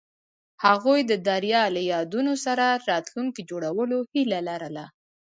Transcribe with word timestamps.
هغوی 0.65 0.99
د 1.05 1.11
دریا 1.29 1.63
له 1.75 1.81
یادونو 1.93 2.33
سره 2.45 2.65
راتلونکی 2.91 3.41
جوړولو 3.49 3.97
هیله 4.13 4.39
لرله. 4.49 4.85